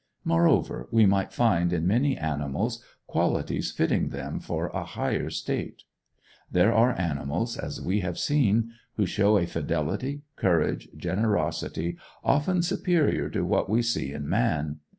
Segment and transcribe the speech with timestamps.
[0.25, 5.83] Moreover, we might find in many animals qualities fitting them for a higher state.
[6.51, 13.29] There are animals, as we have seen, who show a fidelity, courage, generosity, often superior
[13.29, 14.79] to what we see in man.